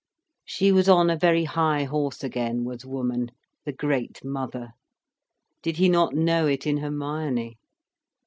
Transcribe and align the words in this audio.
She 0.45 0.71
was 0.71 0.89
on 0.89 1.11
a 1.11 1.15
very 1.15 1.43
high 1.43 1.83
horse 1.83 2.23
again, 2.23 2.63
was 2.65 2.83
woman, 2.87 3.29
the 3.65 3.71
Great 3.71 4.25
Mother. 4.25 4.71
Did 5.61 5.77
he 5.77 5.89
not 5.89 6.15
know 6.15 6.47
it 6.47 6.65
in 6.65 6.77
Hermione. 6.77 7.59